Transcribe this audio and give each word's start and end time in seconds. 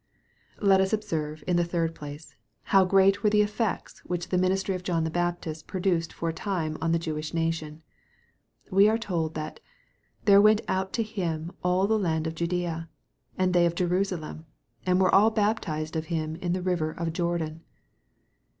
Let 0.59 0.81
us 0.81 0.93
observe, 0.93 1.43
in 1.45 1.57
the 1.57 1.63
third 1.63 1.93
place, 1.93 2.35
how 2.63 2.83
great 2.85 3.21
were 3.21 3.29
the 3.29 3.43
effects 3.43 3.99
which 3.99 4.29
the 4.29 4.37
ministry 4.39 4.73
of 4.73 4.81
John 4.81 5.03
the 5.03 5.11
Baptist 5.11 5.67
produced 5.67 6.11
for 6.11 6.27
a 6.29 6.33
time 6.33 6.75
on 6.81 6.91
the 6.91 6.97
Jewish 6.97 7.35
nation. 7.35 7.83
We 8.71 8.89
are 8.89 8.97
told 8.97 9.35
that" 9.35 9.59
there 10.25 10.41
went 10.41 10.61
out 10.67 10.91
to 10.93 11.03
him 11.03 11.51
all 11.63 11.85
the 11.85 11.99
land 11.99 12.25
of 12.25 12.33
Judaea, 12.33 12.89
and 13.37 13.53
they 13.53 13.67
of 13.67 13.75
Jerusalem, 13.75 14.47
and 14.87 14.99
were 14.99 15.13
all 15.13 15.29
baptized 15.29 15.95
of 15.95 16.05
him 16.05 16.35
in 16.37 16.53
the 16.53 16.63
river 16.63 16.89
of 16.93 17.13
Jordan." 17.13 17.61